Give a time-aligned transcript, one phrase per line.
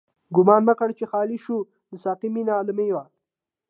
[0.35, 2.99] گومان مکړه چی خالی شوه، د ساقی مینا له میو